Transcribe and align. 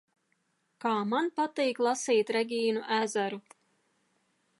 Kā 0.85 0.93
man 1.09 1.27
patīk 1.39 1.81
lasīt 1.87 2.31
Regīnu 2.37 2.81
Ezeru! 2.97 3.39